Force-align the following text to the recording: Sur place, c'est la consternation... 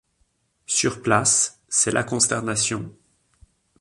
Sur 0.65 1.03
place, 1.03 1.61
c'est 1.69 1.91
la 1.91 2.03
consternation... 2.03 2.91